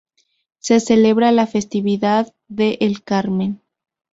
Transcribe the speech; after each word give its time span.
Se 0.57 0.79
celebra 0.79 1.31
la 1.31 1.45
festividad 1.45 2.33
de 2.47 2.75
El 2.81 3.03
Carmen. 3.03 3.61